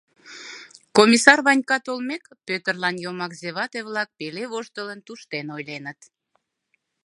[0.97, 5.99] Комиссар Ванька толмек, Пӧтырлан йомакзе вате-влак пеле воштылын туштен ойленыт: